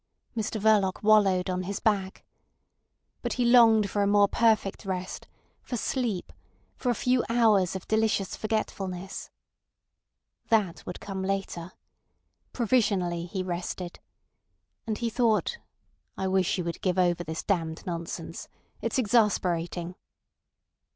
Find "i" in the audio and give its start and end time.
16.17-16.27